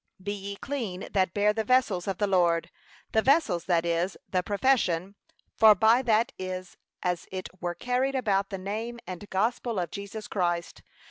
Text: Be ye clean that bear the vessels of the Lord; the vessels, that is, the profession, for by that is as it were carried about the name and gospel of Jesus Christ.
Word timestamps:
Be 0.19 0.31
ye 0.33 0.55
clean 0.55 1.07
that 1.11 1.35
bear 1.35 1.53
the 1.53 1.63
vessels 1.63 2.07
of 2.07 2.17
the 2.17 2.25
Lord; 2.25 2.71
the 3.11 3.21
vessels, 3.21 3.65
that 3.65 3.85
is, 3.85 4.17
the 4.27 4.41
profession, 4.41 5.13
for 5.55 5.75
by 5.75 6.01
that 6.01 6.31
is 6.39 6.75
as 7.03 7.27
it 7.31 7.49
were 7.61 7.75
carried 7.75 8.15
about 8.15 8.49
the 8.49 8.57
name 8.57 8.99
and 9.05 9.29
gospel 9.29 9.77
of 9.77 9.91
Jesus 9.91 10.27
Christ. 10.27 10.81